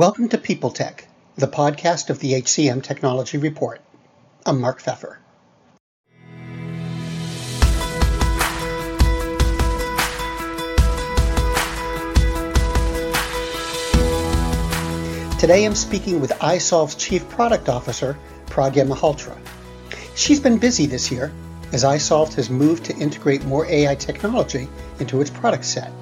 [0.00, 3.82] Welcome to People Tech, the podcast of the HCM Technology Report.
[4.46, 5.18] I'm Mark Feffer.
[15.38, 19.36] Today I'm speaking with isolved's Chief Product Officer, Pragya Malhotra.
[20.16, 21.30] She's been busy this year
[21.74, 24.66] as iSolve has moved to integrate more AI technology
[24.98, 25.92] into its product set.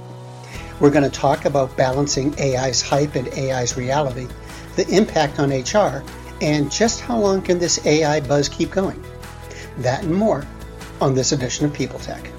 [0.81, 4.29] We're going to talk about balancing AI's hype and AI's reality,
[4.77, 6.05] the impact on HR,
[6.41, 9.05] and just how long can this AI buzz keep going?
[9.79, 10.47] That and more
[11.01, 12.31] on this edition of People Tech.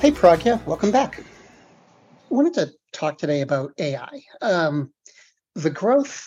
[0.00, 1.18] Hey, Pragya, welcome back.
[1.18, 4.22] I wanted to talk today about AI.
[4.40, 4.92] Um,
[5.56, 6.24] the growth,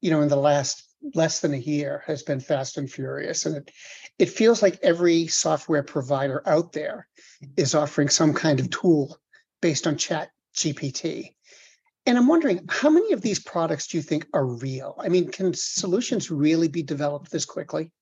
[0.00, 3.56] you know, in the last less than a year has been fast and furious, and
[3.56, 3.72] it
[4.18, 7.06] it feels like every software provider out there
[7.56, 9.18] is offering some kind of tool
[9.62, 11.34] based on chat gpt
[12.06, 14.94] and i'm wondering how many of these products do you think are real?
[14.98, 17.92] I mean can solutions really be developed this quickly?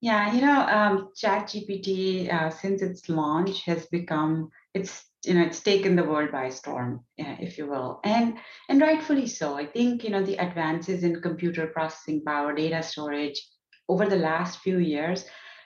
[0.00, 5.42] Yeah you know um, chat gpt uh, since its launch has become it's you know
[5.42, 8.00] it's taken the world by storm if you will.
[8.04, 9.56] And and rightfully so.
[9.56, 13.40] I think you know the advances in computer processing power data storage
[13.88, 15.24] over the last few years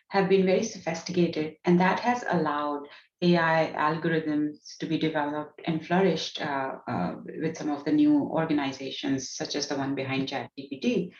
[0.09, 2.86] have been very sophisticated, and that has allowed
[3.22, 9.31] AI algorithms to be developed and flourished uh, uh, with some of the new organizations,
[9.31, 11.11] such as the one behind ChatGPT.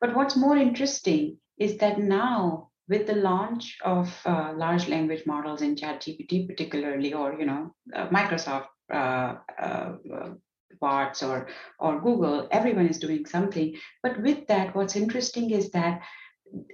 [0.00, 5.62] But what's more interesting is that now, with the launch of uh, large language models
[5.62, 9.92] in ChatGPT, particularly, or you know, uh, Microsoft uh, uh,
[10.80, 13.76] bots or or Google, everyone is doing something.
[14.02, 16.02] But with that, what's interesting is that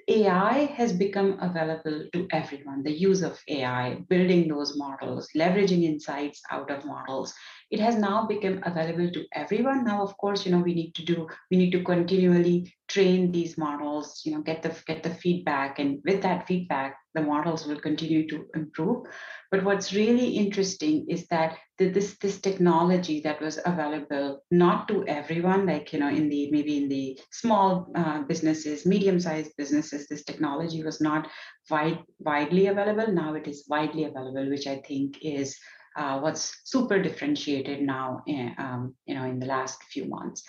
[0.09, 2.83] AI has become available to everyone.
[2.83, 7.33] The use of AI, building those models, leveraging insights out of models,
[7.75, 9.85] it has now become available to everyone.
[9.85, 13.59] Now, of course, you know we need to do we need to continually train these
[13.59, 14.23] models.
[14.25, 18.29] You know, get the get the feedback, and with that feedback, the models will continue
[18.29, 19.07] to improve.
[19.51, 25.67] But what's really interesting is that this this technology that was available not to everyone,
[25.67, 30.85] like you know, in the maybe in the small uh, businesses, medium-sized businesses, this technology
[30.85, 31.27] was not
[31.71, 33.13] wide, widely available.
[33.13, 35.59] Now it is widely available, which I think is
[35.97, 40.43] uh, what's super differentiated now, in, eh, um, you know, in the last few months.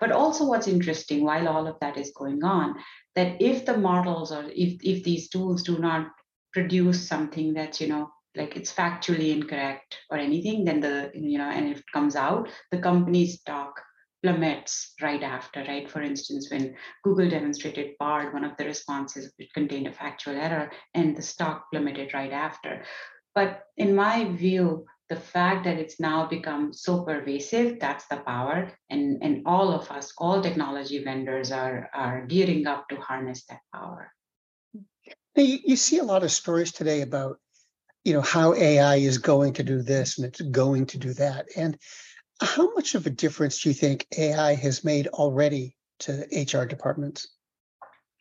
[0.00, 2.74] But also, what's interesting while all of that is going on,
[3.14, 6.08] that if the models or if if these tools do not
[6.52, 11.48] produce something that's you know like it's factually incorrect or anything, then the, you know,
[11.48, 13.80] and if it comes out, the company's stock
[14.22, 15.88] plummets right after, right?
[15.88, 20.72] For instance, when Google demonstrated Bard, one of the responses it contained a factual error
[20.94, 22.82] and the stock plummeted right after.
[23.34, 28.70] But in my view, the fact that it's now become so pervasive, that's the power.
[28.88, 33.60] And, and all of us, all technology vendors are, are gearing up to harness that
[33.74, 34.12] power.
[35.36, 37.38] You, you see a lot of stories today about
[38.04, 41.46] you know how AI is going to do this and it's going to do that.
[41.56, 41.78] And
[42.40, 47.28] how much of a difference do you think AI has made already to HR departments?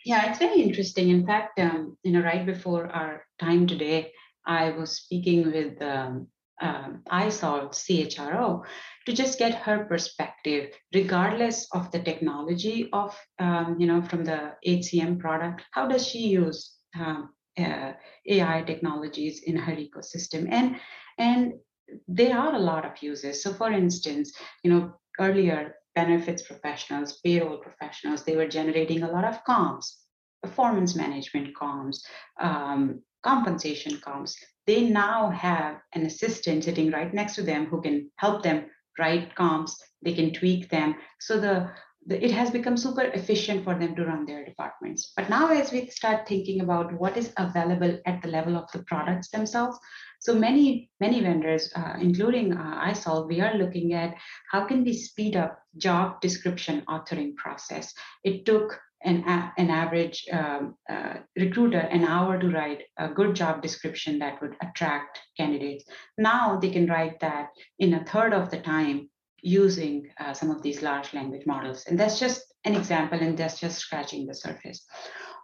[0.05, 1.09] Yeah, it's very interesting.
[1.09, 4.11] In fact, um, you know, right before our time today,
[4.45, 6.27] I was speaking with um,
[6.61, 8.63] um, isolved CHRO
[9.05, 14.53] to just get her perspective, regardless of the technology of, um, you know, from the
[14.65, 15.63] HCM product.
[15.71, 17.93] How does she use um, uh,
[18.27, 20.47] AI technologies in her ecosystem.
[20.49, 20.77] And,
[21.17, 21.53] and
[22.07, 23.43] there are a lot of uses.
[23.43, 24.33] So for instance,
[24.63, 29.85] you know, earlier benefits professionals, payroll professionals, they were generating a lot of comms,
[30.41, 31.97] performance management comms,
[32.39, 34.35] um, compensation comms.
[34.67, 38.65] They now have an assistant sitting right next to them who can help them
[38.99, 40.95] write comps, They can tweak them.
[41.19, 41.71] So the
[42.09, 45.13] it has become super efficient for them to run their departments.
[45.15, 48.83] But now, as we start thinking about what is available at the level of the
[48.83, 49.79] products themselves,
[50.19, 54.15] so many many vendors, uh, including uh, isolved, we are looking at
[54.51, 57.93] how can we speed up job description authoring process.
[58.23, 59.23] It took an,
[59.57, 64.55] an average um, uh, recruiter an hour to write a good job description that would
[64.61, 65.85] attract candidates.
[66.17, 69.09] Now they can write that in a third of the time
[69.41, 71.85] using uh, some of these large language models.
[71.87, 74.85] And that's just an example, and that's just scratching the surface.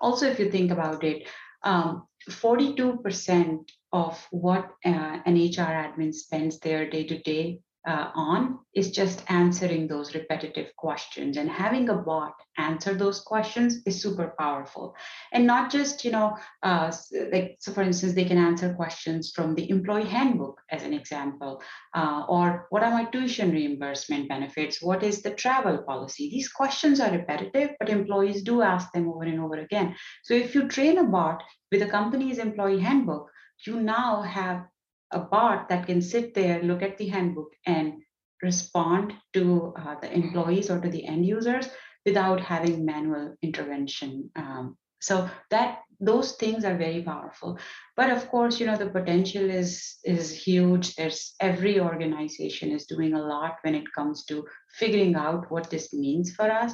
[0.02, 1.28] Also, if you think about it,
[1.64, 8.60] um, 42% of what uh, an HR admin spends their day to day uh, on
[8.76, 11.38] is just answering those repetitive questions.
[11.38, 14.96] And having a bot answer those questions is super powerful.
[15.32, 16.92] And not just you know uh,
[17.32, 21.62] like so for instance they can answer questions from the employee handbook as an example
[21.96, 24.82] uh, or what are my tuition reimbursement benefits?
[24.82, 26.30] What is the travel policy?
[26.30, 29.96] These questions are repetitive but employees do ask them over and over again.
[30.24, 33.30] So if you train a bot with a company's employee handbook
[33.66, 34.66] you now have
[35.12, 37.94] a bot that can sit there, look at the handbook, and
[38.42, 41.68] respond to uh, the employees or to the end users
[42.06, 44.30] without having manual intervention.
[44.36, 47.58] Um, so that those things are very powerful.
[47.96, 50.96] But of course, you know the potential is is huge.
[50.96, 54.46] There's every organization is doing a lot when it comes to
[54.78, 56.74] figuring out what this means for us.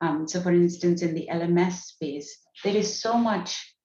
[0.00, 3.75] Um, so, for instance, in the LMS space, there is so much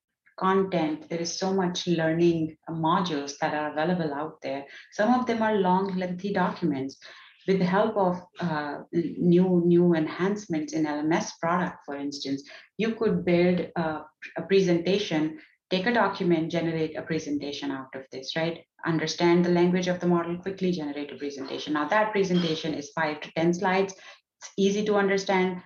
[0.42, 1.10] content.
[1.10, 4.66] There is so much learning modules that are available out there.
[4.92, 6.98] Some of them are long, lengthy documents.
[7.48, 12.44] With the help of uh, new new enhancements in LMS product, for instance,
[12.78, 14.02] you could build a,
[14.38, 15.40] a presentation
[15.72, 18.66] take a document, generate a presentation out of this, right?
[18.86, 21.74] Understand the language of the model, quickly generate a presentation.
[21.74, 23.94] Now that presentation is five to 10 slides.
[23.94, 25.62] It's easy to understand,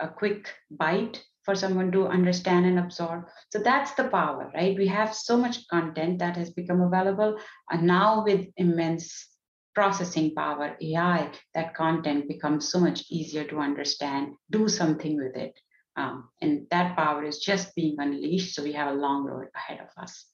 [0.00, 3.26] a quick bite for someone to understand and absorb.
[3.52, 4.76] So that's the power, right?
[4.76, 7.38] We have so much content that has become available.
[7.70, 9.28] And now with immense
[9.74, 15.58] processing power, AI, that content becomes so much easier to understand, do something with it.
[15.96, 18.54] Um, and that power is just being unleashed.
[18.54, 20.26] So we have a long road ahead of us.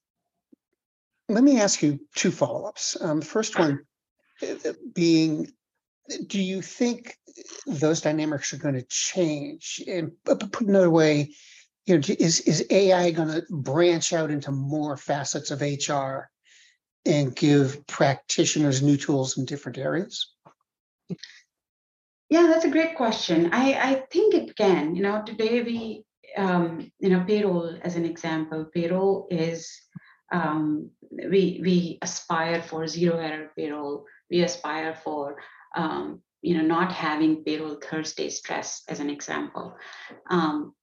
[1.28, 2.96] Let me ask you two follow ups.
[3.00, 3.80] Um, the first one
[4.42, 5.52] uh, being
[6.26, 7.16] do you think
[7.66, 9.82] those dynamics are going to change?
[9.86, 11.34] And put another way,
[11.86, 16.30] you know, is is AI going to branch out into more facets of HR
[17.06, 20.34] and give practitioners new tools in different areas?
[22.28, 23.50] Yeah, that's a great question.
[23.52, 24.94] I, I think it can.
[24.94, 26.04] You know, today we,
[26.36, 29.68] um, you know, payroll as an example, payroll is
[30.30, 34.06] um, we we aspire for zero error payroll.
[34.30, 35.38] We aspire for
[35.75, 39.76] um, you know, not having payroll Thursday stress as an example.
[40.31, 40.75] Um,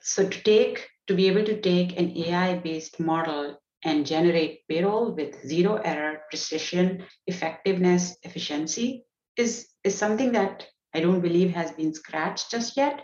[0.00, 5.46] so to take, to be able to take an AI-based model and generate payroll with
[5.46, 9.04] zero error, precision, effectiveness, efficiency
[9.36, 13.02] is, is something that I don't believe has been scratched just yet.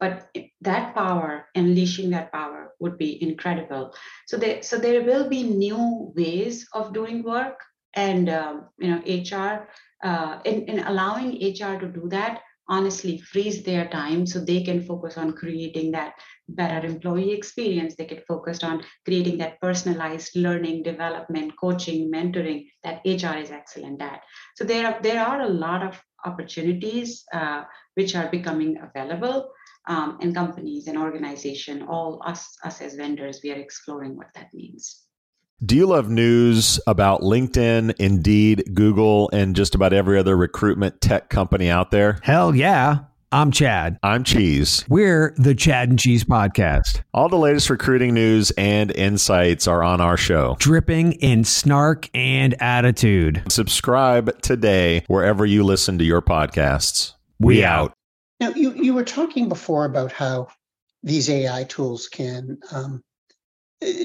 [0.00, 3.94] But that power, unleashing that power, would be incredible.
[4.26, 7.60] So there, so there will be new ways of doing work,
[7.94, 9.68] and um, you know, HR
[10.02, 14.80] uh, in, in allowing HR to do that, honestly frees their time so they can
[14.80, 16.14] focus on creating that
[16.48, 17.96] better employee experience.
[17.96, 24.00] They get focused on creating that personalized learning, development, coaching, mentoring that HR is excellent
[24.00, 24.22] at.
[24.56, 27.64] So there are there are a lot of opportunities uh,
[27.94, 29.50] which are becoming available.
[29.88, 34.52] Um, and companies and organization, all us, us as vendors, we are exploring what that
[34.52, 35.06] means.
[35.62, 41.28] Do you love news about LinkedIn, Indeed, Google, and just about every other recruitment tech
[41.28, 42.18] company out there?
[42.22, 43.00] Hell yeah.
[43.30, 43.98] I'm Chad.
[44.02, 44.86] I'm Cheese.
[44.88, 47.02] We're the Chad and Cheese Podcast.
[47.12, 52.54] All the latest recruiting news and insights are on our show, dripping in snark and
[52.62, 53.42] attitude.
[53.50, 57.12] Subscribe today wherever you listen to your podcasts.
[57.38, 57.92] We, we out.
[58.40, 60.48] Now, you, you were talking before about how
[61.02, 63.02] these AI tools can um,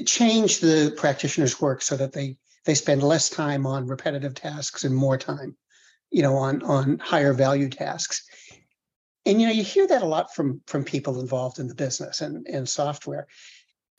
[0.06, 4.94] change the practitioner's work so that they they spend less time on repetitive tasks and
[4.94, 5.56] more time
[6.10, 8.24] you know on on higher value tasks.
[9.24, 12.20] And you know you hear that a lot from from people involved in the business
[12.20, 13.26] and and software.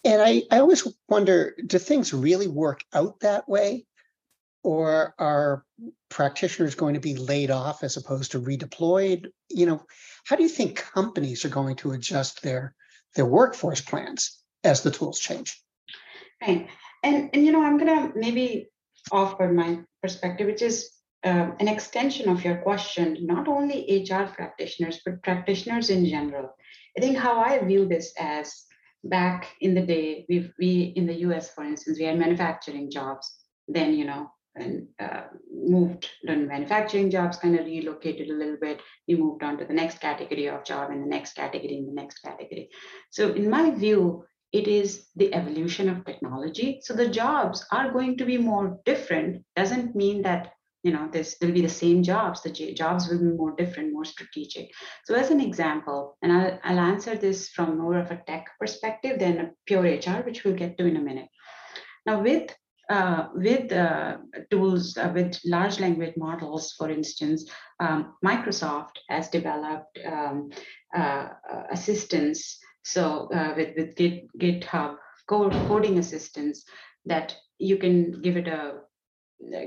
[0.03, 3.85] And i i always wonder do things really work out that way?
[4.63, 5.63] Or are
[6.09, 9.27] practitioners going to be laid off as opposed to redeployed?
[9.49, 9.85] You know
[10.25, 12.73] how do you think companies are going to adjust their
[13.15, 15.61] their workforce plans as the tools change
[16.41, 16.67] Right.
[17.03, 18.69] And, and you know, I'm going to maybe
[19.11, 20.89] offer my perspective, which is
[21.23, 26.49] uh, an extension of your question, not only HR practitioners, but practitioners in general.
[26.97, 28.63] I think how I view this as
[29.03, 33.31] back in the day, we we in the US, for instance, we had manufacturing jobs.
[33.67, 38.81] Then you know, and uh, moved done manufacturing jobs, kind of relocated a little bit.
[39.07, 41.93] We moved on to the next category of job, and the next category, and the
[42.01, 42.69] next category.
[43.11, 46.79] So in my view, it is the evolution of technology.
[46.83, 49.43] So the jobs are going to be more different.
[49.55, 52.41] Doesn't mean that you know this will be the same jobs.
[52.41, 54.69] The jobs will be more different more strategic.
[55.05, 59.19] So as an example and I'll, I'll answer this from more of a tech perspective
[59.19, 61.27] than a pure hr which we'll get to in a minute.
[62.05, 62.55] Now with
[62.89, 64.17] uh, with uh,
[64.49, 67.49] tools, uh, with large language models, for instance,
[67.81, 70.49] um, Microsoft has developed um,
[70.95, 71.27] uh,
[71.69, 72.59] assistants.
[72.87, 74.95] So uh, with, with Git, GitHub
[75.27, 76.63] code, coding assistance
[77.05, 78.75] that you can give it a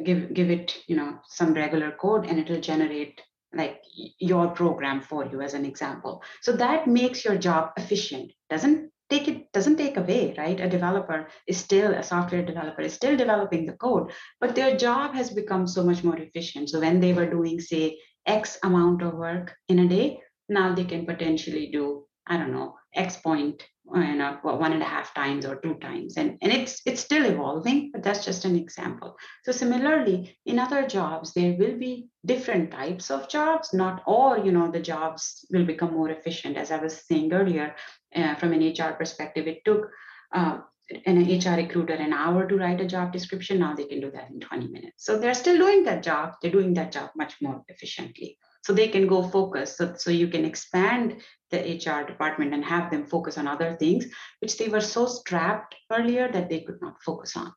[0.04, 3.20] give give it you know some regular code and it'll generate
[3.54, 3.82] like
[4.18, 6.22] your program for you as an example.
[6.40, 8.32] So that makes your job efficient.
[8.48, 10.58] Doesn't take it doesn't take away right?
[10.58, 15.14] A developer is still a software developer is still developing the code but their job
[15.14, 16.70] has become so much more efficient.
[16.70, 20.84] So when they were doing say x amount of work in a day now they
[20.84, 23.62] can potentially do i don't know x point
[23.94, 26.16] you know one and a half times or two times.
[26.16, 29.16] And, and it's it's still evolving but that's just an example.
[29.44, 33.72] So similarly in other jobs there will be different types of jobs.
[33.72, 36.56] Not all you know the jobs will become more efficient.
[36.56, 37.74] As i was saying earlier
[38.14, 39.90] uh, from an hr perspective it took
[40.32, 40.58] uh,
[41.06, 43.58] an hr recruiter an hour to write a job description.
[43.58, 45.04] Now they can do that in 20 minutes.
[45.04, 46.34] So they're still doing that job.
[46.42, 48.38] They're doing that job much more efficiently.
[48.62, 49.76] So they can go focus.
[49.78, 54.06] So, so you can expand the hr department and have them focus on other things
[54.40, 57.52] which they were so strapped earlier that they could not focus on.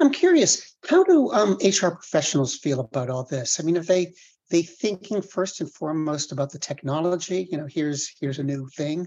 [0.00, 3.60] I'm curious how do um, hr professionals feel about all this?
[3.60, 4.14] I mean are they
[4.50, 9.06] they thinking first and foremost about the technology you know here's here's a new thing?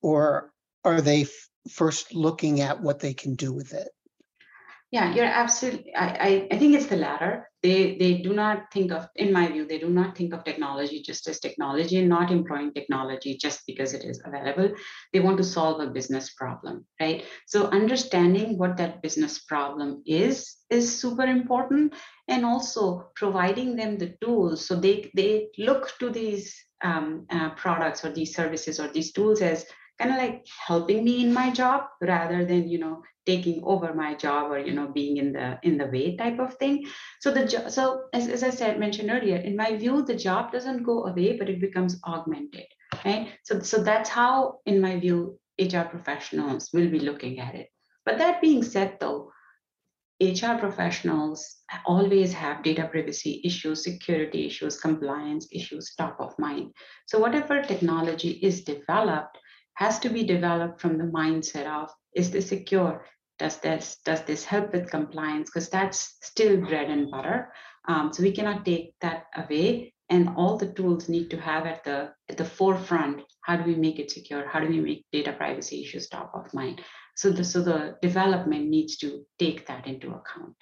[0.00, 0.52] Or
[0.84, 3.88] are they f- first looking at what they can do with it
[4.92, 5.94] yeah, you're absolutely.
[5.94, 7.48] I, I, I think it's the latter.
[7.62, 11.00] They they do not think of, in my view, they do not think of technology
[11.00, 14.74] just as technology and not employing technology just because it is available.
[15.14, 17.24] They want to solve a business problem, right?
[17.46, 21.94] So understanding what that business problem is is super important,
[22.28, 28.04] and also providing them the tools so they they look to these um, uh, products
[28.04, 29.64] or these services or these tools as
[30.10, 34.50] of like helping me in my job rather than you know taking over my job
[34.50, 36.86] or you know being in the in the way type of thing.
[37.20, 40.52] So the job so as, as i said mentioned earlier in my view the job
[40.52, 42.66] doesn't go away but it becomes augmented
[43.04, 43.28] right?
[43.44, 47.68] So so that's how in my view hr professionals will be looking at it.
[48.04, 49.30] But that being said though
[50.20, 56.70] HR professionals always have data privacy issues, security issues, compliance issues top of mind.
[57.06, 59.38] So, whatever technology is developed
[59.74, 63.06] has to be developed from the mindset of is this secure?
[63.38, 65.50] Does this does this help with compliance?
[65.50, 67.52] Because that's still bread and butter.
[67.88, 69.94] Um, so we cannot take that away.
[70.08, 73.74] And all the tools need to have at the at the forefront how do we
[73.74, 74.48] make it secure?
[74.48, 76.80] How do we make data privacy issues top of mind?
[77.16, 80.56] So the so the development needs to take that into account.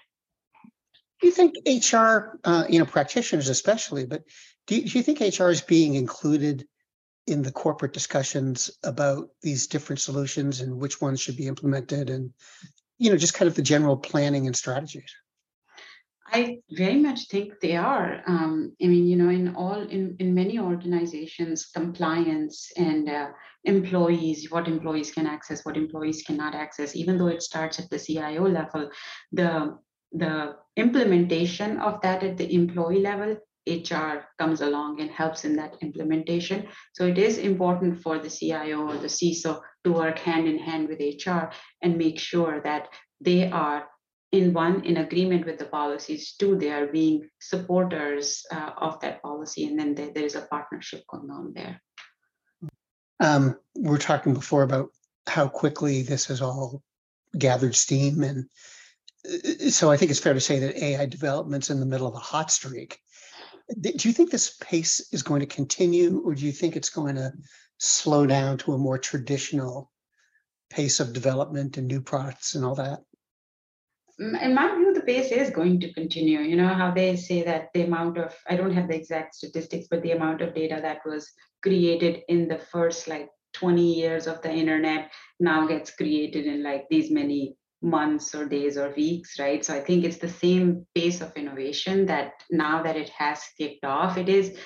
[1.20, 1.56] Do you think
[1.92, 4.22] hr uh, you know practitioners especially but
[4.66, 6.66] do you, do you think hr is being included
[7.26, 12.32] in the corporate discussions about these different solutions and which ones should be implemented and
[12.98, 15.14] you know just kind of the general planning and strategies
[16.32, 18.22] I very much think they are.
[18.26, 23.30] Um, I mean, you know, in all in in many organizations, compliance and uh,
[23.64, 27.98] employees, what employees can access, what employees cannot access, even though it starts at the
[27.98, 28.90] CIO level,
[29.32, 29.76] the
[30.12, 33.36] the implementation of that at the employee level
[33.68, 36.66] HR comes along and helps in that implementation.
[36.94, 40.88] So it is important for the CIO or the CISO to work hand in hand
[40.88, 41.50] with HR
[41.82, 42.88] and make sure that
[43.20, 43.86] they are
[44.32, 49.20] in one in agreement with the policies two they are being supporters uh, of that
[49.22, 51.80] policy and then there, there is a partnership going on there
[53.18, 54.90] um, we are talking before about
[55.26, 56.82] how quickly this has all
[57.38, 58.46] gathered steam and
[59.26, 62.14] uh, so i think it's fair to say that ai development's in the middle of
[62.14, 62.98] a hot streak
[63.78, 67.16] do you think this pace is going to continue, or do you think it's going
[67.16, 67.32] to
[67.78, 69.90] slow down to a more traditional
[70.70, 73.00] pace of development and new products and all that?
[74.20, 76.40] Mm, in my view, the pace is going to continue.
[76.40, 79.86] You know how they say that the amount of, I don't have the exact statistics,
[79.90, 81.30] but the amount of data that was
[81.62, 85.10] created in the first like 20 years of the internet
[85.40, 89.64] now gets created in like these many months or days or weeks, right?
[89.64, 93.84] So I think it's the same pace of innovation that now that it has kicked
[93.84, 94.56] off, it is.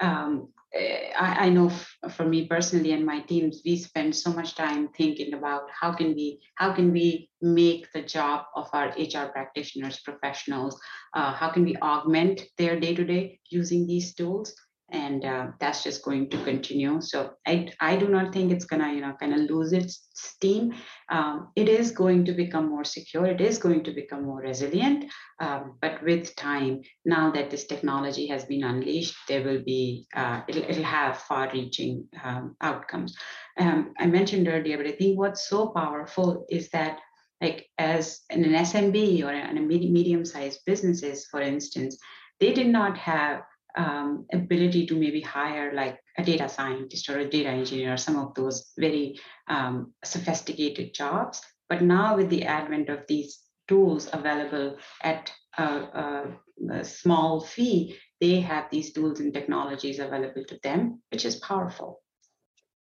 [0.00, 4.32] Um, eh, I, I know f- for me personally and my teams, we spend so
[4.32, 8.92] much time thinking about how can we how can we make the job of our
[8.96, 10.80] HR practitioners, professionals,
[11.14, 14.54] uh, how can we augment their day to day using these tools,
[14.90, 17.00] and uh, that's just going to continue.
[17.00, 20.74] So i i do not think it's gonna you know kind of lose its steam.
[21.08, 23.26] Um, it is going to become more secure.
[23.26, 25.06] It is going to become more resilient
[25.40, 30.42] um, but with time now that this technology has been unleashed there will be uh,
[30.48, 33.16] it'll, it'll have far reaching um, outcomes.
[33.58, 36.98] Um, i mentioned earlier but i think what's so powerful is that
[37.40, 41.98] like as in an SMB or a medium-sized businesses, for instance,
[42.40, 43.42] they did not have
[43.76, 48.34] um, ability to maybe hire like a data scientist or a data engineer, some of
[48.34, 51.40] those very um, sophisticated jobs.
[51.68, 56.24] But now with the advent of these tools available at a, a,
[56.70, 62.00] a small fee, they have these tools and technologies available to them, which is powerful.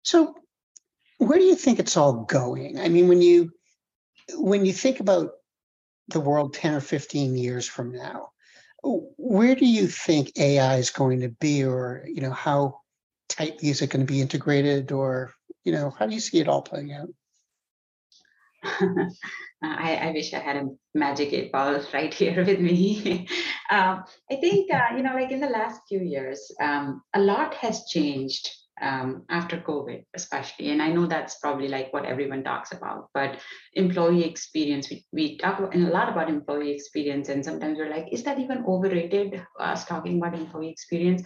[0.02, 0.34] So,
[1.18, 2.78] where do you think it's all going?
[2.78, 3.50] I mean, when you
[4.34, 5.30] when you think about
[6.08, 8.30] the world 10 or 15 years from now,
[9.16, 12.80] where do you think AI is going to be, or you know, how
[13.28, 15.32] tightly is it going to be integrated, or
[15.64, 17.08] you know, how do you see it all playing out?
[19.62, 23.26] I, I, wish I had a magic eight ball right here with me.
[23.70, 27.54] um, I think, uh, you know, like in the last few years, um, a lot
[27.54, 30.70] has changed um, after COVID, especially.
[30.70, 33.40] And I know that's probably like what everyone talks about, but
[33.74, 37.28] employee experience, we, we talk about, a lot about employee experience.
[37.28, 41.22] And sometimes we're like, is that even overrated, us talking about employee experience?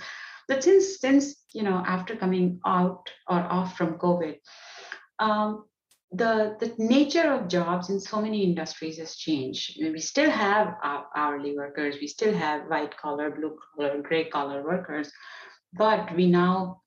[0.49, 4.37] But since, since you know, after coming out or off from COVID,
[5.19, 5.65] um,
[6.13, 9.79] the, the nature of jobs in so many industries has changed.
[9.79, 10.75] I mean, we still have
[11.15, 15.13] hourly workers, we still have white collar, blue collar, gray collar workers,
[15.73, 16.80] but we now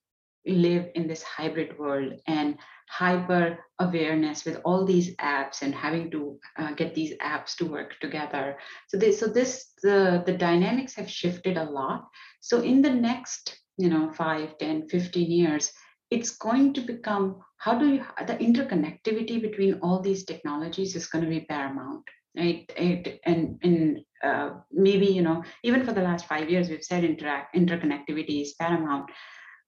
[0.46, 2.58] live in this hybrid world and
[2.88, 7.98] hyper awareness with all these apps and having to uh, get these apps to work
[8.00, 8.58] together.
[8.88, 12.06] So this so this the the dynamics have shifted a lot.
[12.40, 15.72] So in the next you know 5 10 15 years
[16.10, 21.24] it's going to become how do you the interconnectivity between all these technologies is going
[21.24, 22.04] to be paramount
[22.36, 22.70] right?
[22.76, 27.04] It, and and uh, maybe you know even for the last five years we've said
[27.04, 29.10] interact interconnectivity is paramount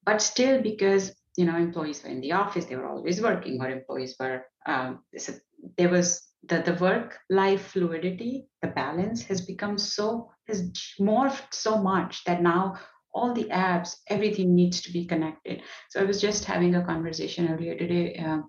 [0.06, 3.68] but still because you know employees were in the office they were always working or
[3.68, 5.34] employees were um, so
[5.76, 10.70] there was the, the work life fluidity the balance has become so has
[11.00, 12.74] morphed so much that now
[13.12, 15.62] all the apps everything needs to be connected.
[15.90, 18.40] So i was just having a conversation earlier today uh,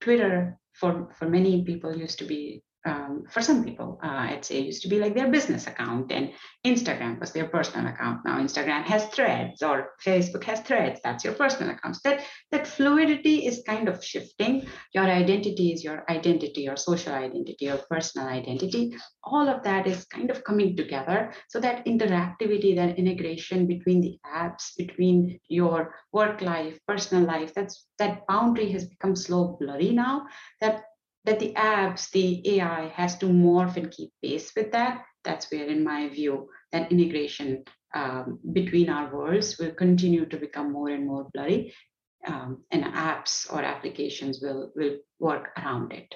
[0.00, 4.60] twitter for for many people used to be um, for some people, uh, I'd say
[4.60, 6.32] used to be like their business account, and
[6.64, 8.20] Instagram was their personal account.
[8.24, 11.00] Now Instagram has threads, or Facebook has threads.
[11.04, 11.98] That's your personal account.
[12.04, 14.66] That that fluidity is kind of shifting.
[14.94, 18.96] Your identity is your identity, your social identity, your personal identity.
[19.24, 21.34] All of that is kind of coming together.
[21.48, 27.86] So that interactivity, that integration between the apps, between your work life, personal life, that's
[27.98, 30.26] that boundary has become slow blurry now.
[30.62, 30.84] That
[31.24, 35.04] that the apps, the AI has to morph and keep pace with that.
[35.24, 40.72] That's where, in my view, that integration um, between our worlds will continue to become
[40.72, 41.74] more and more blurry,
[42.26, 46.14] um, and apps or applications will will work around it.